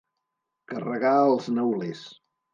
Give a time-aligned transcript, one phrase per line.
[0.71, 2.05] Carregar els neulers.